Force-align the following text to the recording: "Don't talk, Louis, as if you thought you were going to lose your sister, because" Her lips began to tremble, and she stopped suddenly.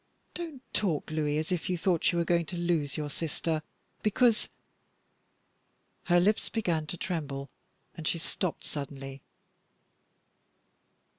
"Don't 0.33 0.63
talk, 0.73 1.11
Louis, 1.11 1.37
as 1.37 1.51
if 1.51 1.69
you 1.69 1.77
thought 1.77 2.11
you 2.11 2.17
were 2.17 2.25
going 2.25 2.47
to 2.47 2.57
lose 2.57 2.97
your 2.97 3.07
sister, 3.07 3.61
because" 4.01 4.49
Her 6.05 6.19
lips 6.19 6.49
began 6.49 6.87
to 6.87 6.97
tremble, 6.97 7.51
and 7.95 8.07
she 8.07 8.17
stopped 8.17 8.63
suddenly. 8.63 9.21